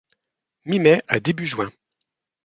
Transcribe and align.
Mi-mai 0.65 1.03
à 1.07 1.19
début 1.19 1.45
juin. 1.45 1.69